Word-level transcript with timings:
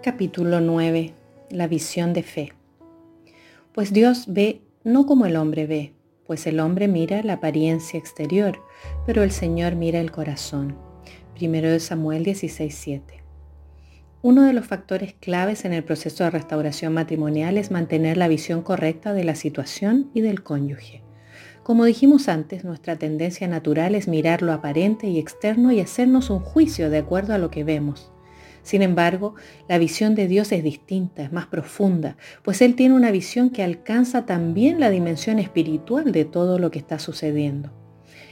Capítulo 0.00 0.60
9. 0.60 1.12
La 1.50 1.66
visión 1.66 2.12
de 2.12 2.22
fe. 2.22 2.52
Pues 3.72 3.92
Dios 3.92 4.26
ve 4.28 4.62
no 4.84 5.06
como 5.06 5.26
el 5.26 5.34
hombre 5.34 5.66
ve, 5.66 5.92
pues 6.24 6.46
el 6.46 6.60
hombre 6.60 6.86
mira 6.86 7.24
la 7.24 7.32
apariencia 7.32 7.98
exterior, 7.98 8.60
pero 9.06 9.24
el 9.24 9.32
Señor 9.32 9.74
mira 9.74 9.98
el 9.98 10.12
corazón. 10.12 10.76
Primero 11.34 11.68
de 11.68 11.80
Samuel 11.80 12.24
16:7. 12.24 13.24
Uno 14.22 14.44
de 14.44 14.52
los 14.52 14.66
factores 14.66 15.14
claves 15.14 15.64
en 15.64 15.72
el 15.72 15.82
proceso 15.82 16.22
de 16.22 16.30
restauración 16.30 16.94
matrimonial 16.94 17.58
es 17.58 17.72
mantener 17.72 18.18
la 18.18 18.28
visión 18.28 18.62
correcta 18.62 19.14
de 19.14 19.24
la 19.24 19.34
situación 19.34 20.12
y 20.14 20.20
del 20.20 20.44
cónyuge. 20.44 21.02
Como 21.64 21.84
dijimos 21.84 22.28
antes, 22.28 22.64
nuestra 22.64 22.96
tendencia 22.96 23.48
natural 23.48 23.96
es 23.96 24.06
mirar 24.06 24.42
lo 24.42 24.52
aparente 24.52 25.08
y 25.08 25.18
externo 25.18 25.72
y 25.72 25.80
hacernos 25.80 26.30
un 26.30 26.38
juicio 26.38 26.88
de 26.88 26.98
acuerdo 26.98 27.34
a 27.34 27.38
lo 27.38 27.50
que 27.50 27.64
vemos. 27.64 28.12
Sin 28.62 28.82
embargo, 28.82 29.34
la 29.68 29.78
visión 29.78 30.14
de 30.14 30.28
Dios 30.28 30.52
es 30.52 30.62
distinta, 30.62 31.22
es 31.22 31.32
más 31.32 31.46
profunda, 31.46 32.16
pues 32.42 32.60
Él 32.62 32.74
tiene 32.74 32.94
una 32.94 33.10
visión 33.10 33.50
que 33.50 33.62
alcanza 33.62 34.26
también 34.26 34.80
la 34.80 34.90
dimensión 34.90 35.38
espiritual 35.38 36.12
de 36.12 36.24
todo 36.24 36.58
lo 36.58 36.70
que 36.70 36.78
está 36.78 36.98
sucediendo. 36.98 37.72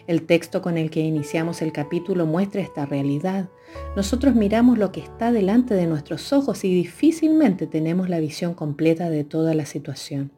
El 0.07 0.23
texto 0.23 0.63
con 0.63 0.79
el 0.79 0.91
que 0.91 1.01
iniciamos 1.01 1.63
el 1.63 1.73
capítulo 1.73 2.27
muestra 2.27 2.61
esta 2.61 2.87
realidad. 2.87 3.49
Nosotros 3.97 4.37
miramos 4.37 4.79
lo 4.79 4.93
que 4.93 5.01
está 5.01 5.33
delante 5.33 5.75
de 5.75 5.87
nuestros 5.87 6.33
ojos 6.33 6.65
y 6.65 6.73
difícilmente 6.73 7.67
tenemos 7.67 8.09
la 8.09 8.21
visión 8.21 8.55
completa 8.55 9.11
de 9.11 9.25
toda 9.25 9.55
la 9.55 9.67
situación. 9.67 10.31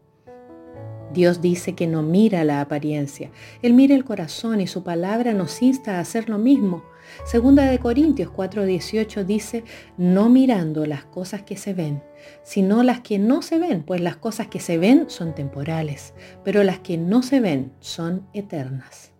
Dios 1.12 1.41
dice 1.41 1.75
que 1.75 1.87
no 1.87 2.03
mira 2.03 2.45
la 2.45 2.61
apariencia, 2.61 3.30
Él 3.62 3.75
mira 3.75 3.95
el 3.95 4.05
corazón 4.05 4.61
y 4.61 4.67
su 4.67 4.83
palabra 4.83 5.33
nos 5.33 5.62
insta 5.62 5.97
a 5.97 6.01
hacer 6.01 6.29
lo 6.29 6.39
mismo. 6.39 6.84
Segunda 7.25 7.65
de 7.65 7.79
Corintios 7.79 8.31
4:18 8.31 9.25
dice, 9.25 9.65
no 9.97 10.29
mirando 10.29 10.84
las 10.87 11.05
cosas 11.05 11.43
que 11.43 11.57
se 11.57 11.73
ven, 11.75 12.03
sino 12.43 12.83
las 12.83 13.01
que 13.01 13.19
no 13.19 13.43
se 13.43 13.59
ven, 13.59 13.83
pues 13.83 14.01
las 14.01 14.17
cosas 14.17 14.48
que 14.48 14.61
se 14.61 14.79
ven 14.79 15.06
son 15.09 15.34
temporales, 15.34 16.14
pero 16.45 16.62
las 16.62 16.81
que 16.81 16.98
no 16.98 17.23
se 17.23 17.41
ven 17.41 17.73
son 17.81 18.27
eternas. 18.34 19.12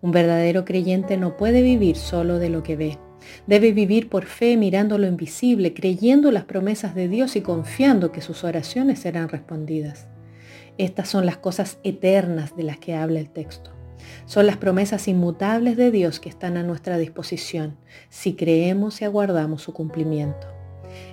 Un 0.00 0.12
verdadero 0.12 0.64
creyente 0.64 1.16
no 1.16 1.36
puede 1.36 1.62
vivir 1.62 1.96
solo 1.96 2.38
de 2.38 2.50
lo 2.50 2.62
que 2.62 2.76
ve. 2.76 2.98
Debe 3.46 3.72
vivir 3.72 4.08
por 4.08 4.26
fe 4.26 4.56
mirando 4.56 4.96
lo 4.96 5.06
invisible, 5.06 5.74
creyendo 5.74 6.30
las 6.30 6.44
promesas 6.44 6.94
de 6.94 7.08
Dios 7.08 7.36
y 7.36 7.40
confiando 7.40 8.12
que 8.12 8.20
sus 8.20 8.44
oraciones 8.44 9.00
serán 9.00 9.28
respondidas. 9.28 10.06
Estas 10.78 11.08
son 11.08 11.26
las 11.26 11.36
cosas 11.36 11.80
eternas 11.82 12.56
de 12.56 12.62
las 12.62 12.78
que 12.78 12.94
habla 12.94 13.18
el 13.18 13.30
texto. 13.30 13.72
Son 14.26 14.46
las 14.46 14.58
promesas 14.58 15.08
inmutables 15.08 15.76
de 15.76 15.90
Dios 15.90 16.20
que 16.20 16.28
están 16.28 16.56
a 16.56 16.62
nuestra 16.62 16.98
disposición 16.98 17.76
si 18.10 18.34
creemos 18.34 19.02
y 19.02 19.04
aguardamos 19.04 19.60
su 19.60 19.72
cumplimiento. 19.72 20.46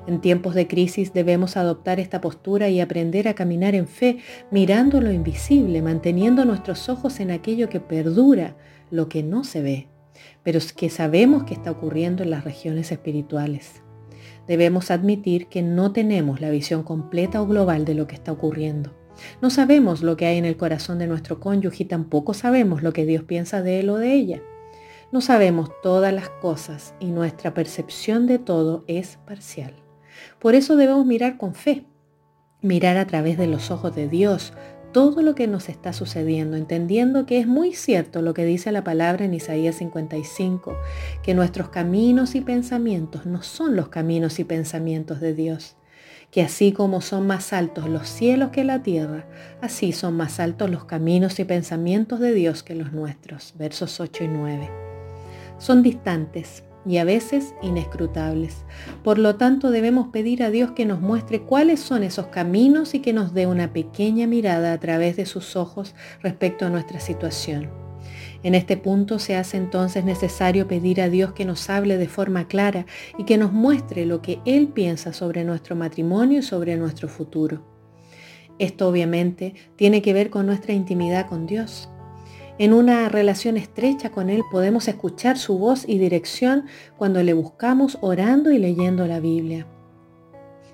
En 0.06 0.22
tiempos 0.22 0.54
de 0.54 0.68
crisis 0.68 1.14
debemos 1.14 1.58
adoptar 1.58 2.00
esta 2.00 2.22
postura 2.22 2.70
y 2.70 2.80
aprender 2.80 3.28
a 3.28 3.34
caminar 3.34 3.74
en 3.74 3.88
fe, 3.88 4.20
mirando 4.52 5.02
lo 5.02 5.12
invisible, 5.12 5.82
manteniendo 5.82 6.46
nuestros 6.46 6.88
ojos 6.88 7.20
en 7.20 7.32
aquello 7.32 7.68
que 7.68 7.80
perdura, 7.80 8.56
lo 8.92 9.10
que 9.10 9.24
no 9.24 9.44
se 9.44 9.64
ve, 9.64 9.88
pero 10.44 10.60
que 10.76 10.92
sabemos 10.92 11.44
que 11.44 11.56
está 11.56 11.72
ocurriendo 11.72 12.22
en 12.22 12.30
las 12.30 12.44
regiones 12.44 12.92
espirituales. 12.92 13.82
Debemos 14.48 14.92
admitir 14.92 15.48
que 15.48 15.64
no 15.64 15.92
tenemos 15.92 16.40
la 16.40 16.52
visión 16.52 16.84
completa 16.84 17.42
o 17.42 17.48
global 17.48 17.84
de 17.84 17.96
lo 17.96 18.06
que 18.06 18.14
está 18.14 18.32
ocurriendo 18.32 18.94
no 19.42 19.50
sabemos 19.50 20.02
lo 20.02 20.18
que 20.18 20.26
hay 20.26 20.38
en 20.38 20.46
el 20.46 20.58
corazón 20.58 21.00
de 21.00 21.08
nuestro 21.08 21.40
cónyuge 21.40 21.84
y 21.84 21.86
tampoco 21.86 22.34
sabemos 22.34 22.84
lo 22.84 22.94
que 22.94 23.06
Dios 23.06 23.24
piensa 23.24 23.62
de 23.62 23.80
él 23.80 23.90
o 23.90 23.98
de 23.98 24.14
ella. 24.14 24.42
No 25.12 25.22
sabemos 25.22 25.70
todas 25.82 26.14
las 26.14 26.30
cosas 26.30 26.94
y 27.00 27.08
nuestra 27.08 27.54
percepción 27.54 28.28
de 28.28 28.40
todo 28.40 28.84
es 28.88 29.18
parcial. 29.26 29.74
Por 30.40 30.56
eso 30.56 30.76
debemos 30.76 31.06
mirar 31.06 31.38
con 31.38 31.56
fe, 31.56 31.86
mirar 32.62 32.98
a 32.98 33.08
través 33.08 33.38
de 33.38 33.48
los 33.48 33.72
ojos 33.72 33.96
de 33.96 34.08
Dios 34.08 34.54
todo 34.92 35.22
lo 35.22 35.36
que 35.36 35.48
nos 35.48 35.68
está 35.68 35.92
sucediendo, 35.92 36.56
entendiendo 36.56 37.26
que 37.26 37.40
es 37.40 37.48
muy 37.48 37.74
cierto 37.74 38.22
lo 38.22 38.34
que 38.34 38.46
dice 38.46 38.72
la 38.72 38.86
palabra 38.86 39.26
en 39.26 39.34
Isaías 39.34 39.76
55, 39.76 40.74
que 41.22 41.34
nuestros 41.34 41.68
caminos 41.68 42.34
y 42.34 42.42
pensamientos 42.42 43.26
no 43.26 43.44
son 43.44 43.76
los 43.76 43.90
caminos 43.90 44.40
y 44.40 44.46
pensamientos 44.46 45.20
de 45.20 45.34
Dios 45.34 45.76
que 46.32 46.42
así 46.42 46.72
como 46.72 47.02
son 47.02 47.28
más 47.28 47.54
altos 47.54 47.88
los 47.88 48.08
cielos 48.08 48.50
que 48.50 48.64
la 48.64 48.84
tierra, 48.84 49.26
así 49.62 49.92
son 49.92 50.16
más 50.18 50.40
altos 50.40 50.70
los 50.70 50.86
caminos 50.86 51.40
y 51.40 51.46
pensamientos 51.46 52.20
de 52.20 52.34
Dios 52.34 52.64
que 52.64 52.76
los 52.76 52.92
nuestros. 52.92 53.54
Versos 53.58 54.00
8 54.00 54.26
y 54.26 54.28
9. 54.28 54.70
Son 55.58 55.82
distantes 55.82 56.64
y 56.86 56.98
a 56.98 57.04
veces 57.04 57.54
inescrutables. 57.62 58.66
Por 59.04 59.18
lo 59.18 59.36
tanto, 59.36 59.72
debemos 59.72 60.10
pedir 60.10 60.44
a 60.44 60.52
Dios 60.52 60.72
que 60.72 60.86
nos 60.86 61.02
muestre 61.02 61.42
cuáles 61.42 61.80
son 61.80 62.04
esos 62.04 62.28
caminos 62.28 62.94
y 62.94 63.00
que 63.00 63.14
nos 63.14 63.34
dé 63.34 63.48
una 63.48 63.74
pequeña 63.74 64.28
mirada 64.28 64.74
a 64.74 64.80
través 64.80 65.16
de 65.16 65.26
sus 65.26 65.56
ojos 65.56 65.96
respecto 66.22 66.66
a 66.66 66.70
nuestra 66.70 67.00
situación. 67.00 67.85
En 68.46 68.54
este 68.54 68.78
punto 68.78 69.18
se 69.18 69.36
hace 69.36 69.58
entonces 69.58 70.06
necesario 70.06 70.68
pedir 70.68 71.02
a 71.02 71.10
Dios 71.10 71.34
que 71.34 71.46
nos 71.46 71.68
hable 71.68 71.98
de 71.98 72.08
forma 72.08 72.48
clara 72.48 72.86
y 73.18 73.24
que 73.24 73.40
nos 73.40 73.52
muestre 73.52 74.06
lo 74.06 74.22
que 74.22 74.40
Él 74.46 74.68
piensa 74.68 75.14
sobre 75.14 75.44
nuestro 75.44 75.76
matrimonio 75.76 76.38
y 76.38 76.44
sobre 76.44 76.78
nuestro 76.78 77.08
futuro. 77.08 77.64
Esto 78.60 78.88
obviamente 78.88 79.56
tiene 79.78 80.04
que 80.04 80.14
ver 80.14 80.30
con 80.30 80.46
nuestra 80.46 80.74
intimidad 80.74 81.26
con 81.28 81.48
Dios. 81.48 81.90
En 82.60 82.72
una 82.72 83.10
relación 83.10 83.58
estrecha 83.58 84.12
con 84.12 84.30
Él 84.30 84.44
podemos 84.52 84.88
escuchar 84.88 85.40
su 85.40 85.58
voz 85.58 85.84
y 85.88 85.98
dirección 85.98 86.66
cuando 86.98 87.24
le 87.24 87.34
buscamos 87.34 87.98
orando 88.02 88.52
y 88.52 88.60
leyendo 88.60 89.08
la 89.08 89.20
Biblia. 89.20 89.66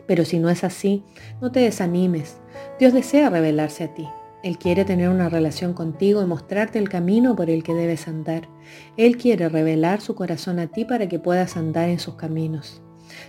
Pero 0.07 0.25
si 0.25 0.39
no 0.39 0.49
es 0.49 0.65
así, 0.65 1.05
no 1.39 1.53
te 1.53 1.61
desanimes. 1.61 2.35
Dios 2.79 2.91
desea 2.91 3.29
revelarse 3.29 3.85
a 3.85 3.93
ti. 3.93 4.09
Él 4.43 4.57
quiere 4.57 4.85
tener 4.85 5.09
una 5.09 5.29
relación 5.29 5.73
contigo 5.73 6.21
y 6.21 6.25
mostrarte 6.25 6.79
el 6.79 6.89
camino 6.89 7.35
por 7.35 7.49
el 7.49 7.63
que 7.63 7.73
debes 7.73 8.07
andar. 8.07 8.49
Él 8.97 9.17
quiere 9.17 9.49
revelar 9.49 10.01
su 10.01 10.15
corazón 10.15 10.59
a 10.59 10.67
ti 10.67 10.83
para 10.85 11.07
que 11.07 11.19
puedas 11.19 11.57
andar 11.57 11.89
en 11.89 11.99
sus 11.99 12.15
caminos. 12.15 12.81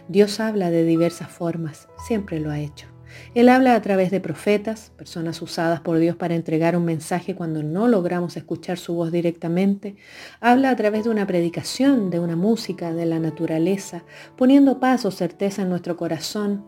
Dios 0.09 0.41
habla 0.41 0.71
de 0.71 0.85
diversas 0.85 1.29
formas, 1.29 1.89
siempre 2.07 2.41
lo 2.41 2.51
ha 2.51 2.61
hecho. 2.61 2.87
Él 3.35 3.49
habla 3.49 3.75
a 3.75 3.83
través 3.83 4.11
de 4.11 4.21
profetas, 4.21 4.91
personas 4.97 5.41
usadas 5.43 5.81
por 5.81 5.99
Dios 5.99 6.17
para 6.17 6.35
entregar 6.35 6.77
un 6.77 6.85
mensaje 6.85 7.35
cuando 7.35 7.63
no 7.63 7.89
logramos 7.89 8.37
escuchar 8.37 8.79
su 8.79 8.95
voz 8.95 9.13
directamente. 9.13 9.97
Habla 10.41 10.71
a 10.71 10.77
través 10.77 11.05
de 11.05 11.11
una 11.11 11.27
predicación, 11.27 12.11
de 12.11 12.21
una 12.21 12.37
música, 12.37 12.93
de 12.93 13.07
la 13.07 13.19
naturaleza, 13.19 14.05
poniendo 14.37 14.81
paz 14.81 15.05
o 15.05 15.11
certeza 15.11 15.63
en 15.63 15.69
nuestro 15.69 15.97
corazón. 15.97 16.65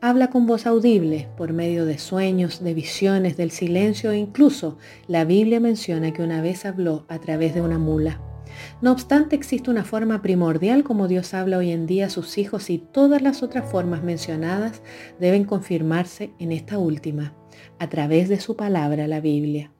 Habla 0.00 0.30
con 0.30 0.46
voz 0.46 0.64
audible 0.64 1.28
por 1.36 1.52
medio 1.52 1.84
de 1.84 1.98
sueños, 1.98 2.62
de 2.62 2.72
visiones, 2.72 3.36
del 3.36 3.50
silencio 3.50 4.12
e 4.12 4.18
incluso 4.18 4.78
la 5.08 5.24
Biblia 5.24 5.58
menciona 5.58 6.12
que 6.12 6.22
una 6.22 6.40
vez 6.40 6.64
habló 6.66 7.04
a 7.08 7.18
través 7.18 7.52
de 7.52 7.62
una 7.62 7.80
mula. 7.80 8.20
No 8.80 8.92
obstante, 8.92 9.34
existe 9.34 9.70
una 9.70 9.84
forma 9.84 10.22
primordial 10.22 10.84
como 10.84 11.08
Dios 11.08 11.34
habla 11.34 11.58
hoy 11.58 11.72
en 11.72 11.86
día 11.86 12.06
a 12.06 12.10
sus 12.10 12.38
hijos 12.38 12.70
y 12.70 12.78
todas 12.78 13.22
las 13.22 13.42
otras 13.42 13.68
formas 13.68 14.04
mencionadas 14.04 14.82
deben 15.18 15.42
confirmarse 15.42 16.30
en 16.38 16.52
esta 16.52 16.78
última, 16.78 17.34
a 17.80 17.88
través 17.88 18.28
de 18.28 18.38
su 18.38 18.54
palabra, 18.54 19.08
la 19.08 19.20
Biblia. 19.20 19.72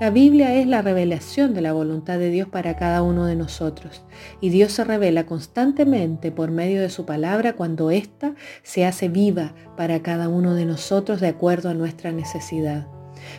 La 0.00 0.10
Biblia 0.10 0.54
es 0.54 0.66
la 0.66 0.82
revelación 0.82 1.54
de 1.54 1.60
la 1.60 1.72
voluntad 1.72 2.18
de 2.18 2.30
Dios 2.30 2.48
para 2.48 2.76
cada 2.76 3.02
uno 3.02 3.26
de 3.26 3.36
nosotros 3.36 4.02
y 4.40 4.50
Dios 4.50 4.72
se 4.72 4.84
revela 4.84 5.26
constantemente 5.26 6.30
por 6.32 6.50
medio 6.50 6.80
de 6.80 6.90
su 6.90 7.06
palabra 7.06 7.54
cuando 7.54 7.90
ésta 7.90 8.34
se 8.62 8.84
hace 8.84 9.08
viva 9.08 9.54
para 9.76 10.02
cada 10.02 10.28
uno 10.28 10.54
de 10.54 10.66
nosotros 10.66 11.20
de 11.20 11.28
acuerdo 11.28 11.68
a 11.68 11.74
nuestra 11.74 12.12
necesidad. 12.12 12.86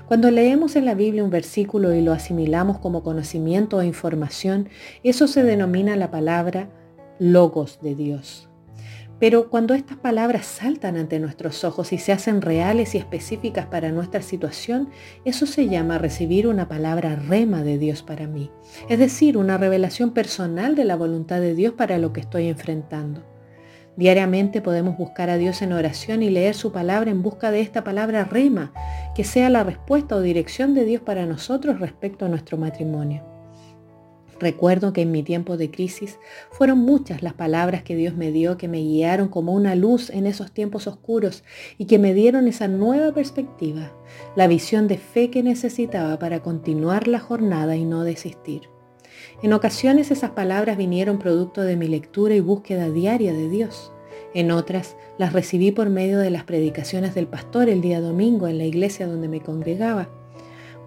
Cuando 0.07 0.31
leemos 0.31 0.75
en 0.75 0.85
la 0.85 0.95
Biblia 0.95 1.23
un 1.23 1.29
versículo 1.29 1.93
y 1.93 2.01
lo 2.01 2.13
asimilamos 2.13 2.79
como 2.79 3.03
conocimiento 3.03 3.77
o 3.77 3.83
información, 3.83 4.69
eso 5.03 5.27
se 5.27 5.43
denomina 5.43 5.95
la 5.95 6.11
palabra 6.11 6.69
logos 7.19 7.79
de 7.81 7.95
Dios. 7.95 8.49
Pero 9.19 9.49
cuando 9.49 9.73
estas 9.73 9.97
palabras 9.97 10.45
saltan 10.45 10.95
ante 10.95 11.19
nuestros 11.19 11.63
ojos 11.63 11.91
y 11.91 11.97
se 11.97 12.11
hacen 12.11 12.41
reales 12.41 12.93
y 12.93 12.99
específicas 12.99 13.65
para 13.65 13.91
nuestra 13.91 14.21
situación, 14.21 14.89
eso 15.25 15.47
se 15.47 15.67
llama 15.67 15.97
recibir 15.97 16.47
una 16.47 16.67
palabra 16.67 17.15
rema 17.15 17.63
de 17.63 17.79
Dios 17.79 18.03
para 18.03 18.27
mí. 18.27 18.51
Es 18.89 18.99
decir, 18.99 19.37
una 19.37 19.57
revelación 19.57 20.11
personal 20.11 20.75
de 20.75 20.85
la 20.85 20.95
voluntad 20.95 21.39
de 21.39 21.55
Dios 21.55 21.73
para 21.73 21.97
lo 21.97 22.13
que 22.13 22.21
estoy 22.21 22.47
enfrentando. 22.47 23.23
Diariamente 23.95 24.61
podemos 24.61 24.95
buscar 24.95 25.31
a 25.31 25.37
Dios 25.37 25.63
en 25.63 25.73
oración 25.73 26.21
y 26.21 26.29
leer 26.29 26.53
su 26.53 26.71
palabra 26.71 27.09
en 27.09 27.23
busca 27.23 27.49
de 27.49 27.61
esta 27.61 27.83
palabra 27.83 28.25
rema, 28.25 28.71
que 29.15 29.23
sea 29.23 29.49
la 29.49 29.63
respuesta 29.63 30.15
o 30.15 30.21
dirección 30.21 30.75
de 30.75 30.85
Dios 30.85 31.01
para 31.01 31.25
nosotros 31.25 31.79
respecto 31.79 32.25
a 32.25 32.29
nuestro 32.29 32.57
matrimonio. 32.57 33.36
Recuerdo 34.39 34.93
que 34.93 35.01
en 35.01 35.11
mi 35.11 35.23
tiempo 35.23 35.57
de 35.57 35.71
crisis 35.71 36.19
fueron 36.51 36.79
muchas 36.79 37.23
las 37.23 37.33
palabras 37.33 37.83
que 37.83 37.95
Dios 37.95 38.15
me 38.15 38.31
dio 38.31 38.57
que 38.57 38.67
me 38.67 38.79
guiaron 38.79 39.29
como 39.29 39.53
una 39.53 39.73
luz 39.75 40.09
en 40.11 40.27
esos 40.27 40.51
tiempos 40.51 40.85
oscuros 40.85 41.43
y 41.77 41.85
que 41.85 41.97
me 41.97 42.13
dieron 42.13 42.47
esa 42.47 42.67
nueva 42.67 43.13
perspectiva, 43.13 43.91
la 44.35 44.47
visión 44.47 44.87
de 44.87 44.97
fe 44.97 45.31
que 45.31 45.41
necesitaba 45.41 46.19
para 46.19 46.41
continuar 46.41 47.07
la 47.07 47.19
jornada 47.19 47.75
y 47.75 47.85
no 47.85 48.03
desistir. 48.03 48.69
En 49.41 49.53
ocasiones 49.53 50.11
esas 50.11 50.31
palabras 50.31 50.77
vinieron 50.77 51.17
producto 51.17 51.61
de 51.61 51.75
mi 51.75 51.87
lectura 51.87 52.35
y 52.35 52.39
búsqueda 52.39 52.89
diaria 52.89 53.33
de 53.33 53.49
Dios. 53.49 53.91
En 54.33 54.51
otras 54.51 54.95
las 55.17 55.33
recibí 55.33 55.71
por 55.71 55.89
medio 55.89 56.19
de 56.19 56.29
las 56.29 56.43
predicaciones 56.43 57.15
del 57.15 57.27
pastor 57.27 57.69
el 57.69 57.81
día 57.81 58.01
domingo 58.01 58.47
en 58.47 58.59
la 58.59 58.65
iglesia 58.65 59.07
donde 59.07 59.27
me 59.27 59.41
congregaba. 59.41 60.09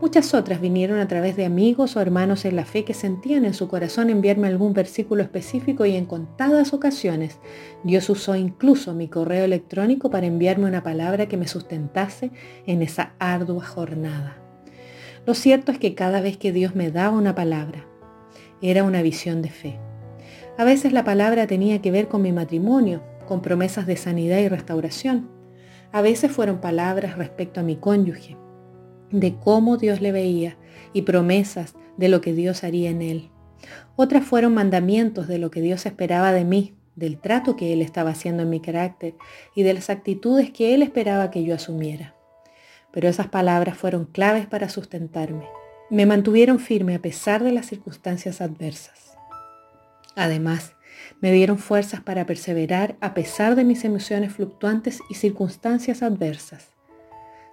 Muchas 0.01 0.33
otras 0.33 0.63
vinieron 0.63 0.99
a 0.99 1.09
través 1.09 1.37
de 1.37 1.45
amigos 1.45 1.95
o 1.95 2.01
hermanos 2.01 2.47
en 2.47 2.57
la 2.57 2.65
fe 2.65 2.85
que 2.87 2.95
sentían 2.95 3.45
en 3.45 3.53
su 3.53 3.69
corazón 3.69 4.09
enviarme 4.09 4.49
algún 4.49 4.73
versículo 4.73 5.23
específico 5.23 5.85
y 5.85 5.95
en 5.95 6.07
contadas 6.07 6.73
ocasiones 6.73 7.39
Dios 7.85 8.09
usó 8.09 8.35
incluso 8.35 8.95
mi 8.95 9.09
correo 9.09 9.45
electrónico 9.45 10.09
para 10.09 10.27
enviarme 10.27 10.65
una 10.65 10.83
palabra 10.83 11.27
que 11.27 11.37
me 11.37 11.47
sustentase 11.47 12.31
en 12.67 12.81
esa 12.81 13.13
ardua 13.19 13.63
jornada. 13.63 14.39
Lo 15.27 15.35
cierto 15.35 15.71
es 15.71 15.79
que 15.79 15.95
cada 15.95 16.23
vez 16.23 16.39
que 16.39 16.51
Dios 16.51 16.75
me 16.75 16.91
daba 16.91 17.15
una 17.19 17.35
palabra, 17.35 17.87
era 18.63 18.85
una 18.85 19.03
visión 19.03 19.43
de 19.43 19.51
fe. 19.51 19.79
A 20.57 20.65
veces 20.65 20.95
la 20.95 21.05
palabra 21.05 21.47
tenía 21.47 21.83
que 21.83 21.91
ver 21.91 22.09
con 22.09 22.23
mi 22.23 22.33
matrimonio, 22.33 23.03
con 23.29 23.43
promesas 23.43 23.87
de 23.87 23.99
sanidad 23.99 24.39
y 24.39 24.49
restauración. 24.49 25.29
A 25.93 26.01
veces 26.01 26.33
fueron 26.33 26.61
palabras 26.63 27.19
respecto 27.19 27.61
a 27.61 27.63
mi 27.63 27.77
cónyuge, 27.77 28.37
de 29.11 29.35
cómo 29.37 29.77
Dios 29.77 30.01
le 30.01 30.13
veía 30.13 30.57
y 30.93 31.03
promesas 31.03 31.75
de 31.97 32.09
lo 32.09 32.21
que 32.21 32.33
Dios 32.33 32.65
haría 32.65 32.91
en 32.91 33.03
él. 33.03 33.31
Otras 33.97 34.25
fueron 34.25 34.55
mandamientos 34.55 35.29
de 35.29 35.39
lo 35.39 35.51
que 35.51 35.61
Dios 35.61 35.87
esperaba 35.87 36.33
de 36.33 36.45
mí, 36.45 36.75
del 36.97 37.19
trato 37.19 37.57
que 37.57 37.73
Él 37.73 37.83
estaba 37.83 38.11
haciendo 38.11 38.43
en 38.43 38.51
mi 38.51 38.61
carácter 38.61 39.15
y 39.55 39.63
de 39.63 39.75
las 39.75 39.91
actitudes 39.91 40.51
que 40.51 40.75
Él 40.75 40.83
esperaba 40.83 41.31
que 41.31 41.45
yo 41.45 41.55
asumiera. 41.55 42.15
Pero 42.93 43.09
esas 43.09 43.29
palabras 43.29 43.77
fueron 43.77 44.07
claves 44.07 44.47
para 44.47 44.69
sustentarme. 44.69 45.47
Me 45.91 46.07
mantuvieron 46.07 46.59
firme 46.59 46.95
a 46.95 47.03
pesar 47.03 47.43
de 47.43 47.53
las 47.53 47.67
circunstancias 47.67 48.41
adversas. 48.41 49.17
Además, 50.17 50.75
me 51.21 51.33
dieron 51.33 51.59
fuerzas 51.59 52.01
para 52.01 52.27
perseverar 52.27 52.97
a 53.01 53.15
pesar 53.15 53.55
de 53.55 53.65
mis 53.65 53.85
emociones 53.85 54.33
fluctuantes 54.33 55.01
y 55.09 55.15
circunstancias 55.15 56.03
adversas. 56.03 56.71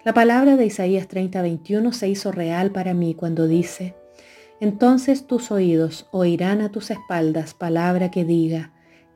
La 0.07 0.13
palabra 0.13 0.56
de 0.56 0.65
Isaías 0.65 1.09
30:21 1.09 1.92
se 1.92 2.07
hizo 2.07 2.31
real 2.31 2.71
para 2.71 2.94
mí 2.94 3.13
cuando 3.13 3.45
dice, 3.45 3.94
entonces 4.62 5.27
tus 5.27 5.51
oídos 5.51 6.07
oirán 6.12 6.62
a 6.62 6.71
tus 6.71 6.92
espaldas 6.92 7.54
palabra 7.54 8.09
que 8.09 8.24
diga, 8.24 8.71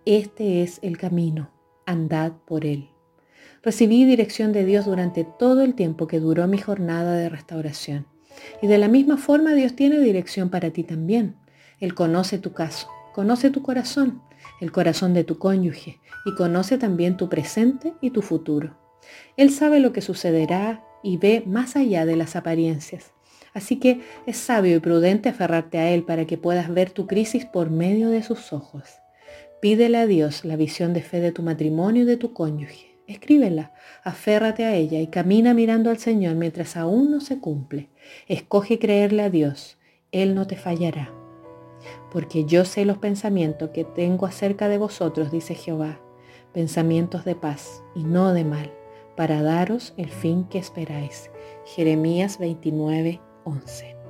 este 0.05 0.63
es 0.63 0.79
el 0.81 0.97
camino, 0.97 1.49
andad 1.85 2.33
por 2.45 2.65
él. 2.65 2.89
Recibí 3.63 4.03
dirección 4.03 4.51
de 4.51 4.65
Dios 4.65 4.83
durante 4.83 5.23
todo 5.23 5.61
el 5.61 5.75
tiempo 5.75 6.07
que 6.07 6.19
duró 6.19 6.45
mi 6.47 6.57
jornada 6.57 7.13
de 7.13 7.29
restauración. 7.29 8.05
Y 8.61 8.67
de 8.67 8.77
la 8.77 8.89
misma 8.89 9.15
forma 9.15 9.53
Dios 9.53 9.77
tiene 9.77 9.97
dirección 9.97 10.49
para 10.49 10.71
ti 10.71 10.83
también. 10.83 11.37
Él 11.79 11.95
conoce 11.95 12.37
tu 12.37 12.51
caso, 12.51 12.89
conoce 13.13 13.49
tu 13.49 13.61
corazón, 13.61 14.21
el 14.59 14.73
corazón 14.73 15.13
de 15.13 15.23
tu 15.23 15.37
cónyuge 15.37 16.01
y 16.25 16.35
conoce 16.35 16.77
también 16.77 17.15
tu 17.15 17.29
presente 17.29 17.93
y 18.01 18.09
tu 18.09 18.21
futuro. 18.21 18.90
Él 19.37 19.51
sabe 19.51 19.79
lo 19.79 19.93
que 19.93 20.01
sucederá 20.01 20.83
y 21.03 21.17
ve 21.17 21.43
más 21.45 21.75
allá 21.75 22.05
de 22.05 22.15
las 22.15 22.35
apariencias. 22.35 23.13
Así 23.53 23.77
que 23.77 24.01
es 24.25 24.37
sabio 24.37 24.77
y 24.77 24.79
prudente 24.79 25.29
aferrarte 25.29 25.77
a 25.77 25.89
Él 25.91 26.03
para 26.03 26.25
que 26.25 26.37
puedas 26.37 26.73
ver 26.73 26.91
tu 26.91 27.07
crisis 27.07 27.45
por 27.45 27.69
medio 27.69 28.09
de 28.09 28.23
sus 28.23 28.53
ojos. 28.53 28.83
Pídele 29.61 29.97
a 29.97 30.07
Dios 30.07 30.45
la 30.45 30.55
visión 30.55 30.93
de 30.93 31.01
fe 31.01 31.19
de 31.19 31.31
tu 31.31 31.43
matrimonio 31.43 32.03
y 32.03 32.05
de 32.05 32.17
tu 32.17 32.33
cónyuge. 32.33 32.97
Escríbela, 33.07 33.73
aférrate 34.03 34.63
a 34.63 34.75
ella 34.75 34.99
y 34.99 35.07
camina 35.07 35.53
mirando 35.53 35.89
al 35.89 35.97
Señor 35.97 36.35
mientras 36.35 36.77
aún 36.77 37.11
no 37.11 37.19
se 37.19 37.39
cumple. 37.39 37.89
Escoge 38.27 38.79
creerle 38.79 39.23
a 39.23 39.29
Dios. 39.29 39.77
Él 40.11 40.33
no 40.33 40.47
te 40.47 40.55
fallará. 40.55 41.13
Porque 42.11 42.45
yo 42.45 42.63
sé 42.63 42.85
los 42.85 42.99
pensamientos 42.99 43.71
que 43.71 43.83
tengo 43.83 44.25
acerca 44.25 44.69
de 44.69 44.77
vosotros, 44.77 45.31
dice 45.31 45.55
Jehová, 45.55 45.99
pensamientos 46.53 47.25
de 47.25 47.35
paz 47.35 47.83
y 47.95 48.03
no 48.03 48.33
de 48.33 48.45
mal 48.45 48.71
para 49.21 49.43
daros 49.43 49.93
el 49.97 50.09
fin 50.09 50.45
que 50.45 50.57
esperáis. 50.57 51.29
Jeremías 51.75 52.39
29, 52.39 53.21
11. 53.43 54.00